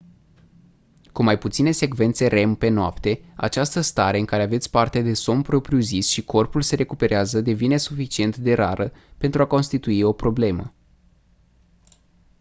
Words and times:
cu 1.11 1.23
mai 1.23 1.37
puține 1.37 1.71
secvențe 1.71 2.27
rem 2.27 2.55
pe 2.55 2.67
noapte 2.69 3.21
această 3.35 3.81
stare 3.81 4.17
în 4.17 4.25
care 4.25 4.43
aveți 4.43 4.69
parte 4.69 5.01
de 5.01 5.13
somn 5.13 5.41
propriu-zis 5.41 6.07
și 6.07 6.23
corpul 6.23 6.61
se 6.61 6.75
recuperează 6.75 7.41
devine 7.41 7.77
suficient 7.77 8.37
de 8.37 8.53
rară 8.53 8.91
pentru 9.17 9.41
a 9.41 9.47
constitui 9.47 10.01
o 10.01 10.11
problemă 10.13 10.73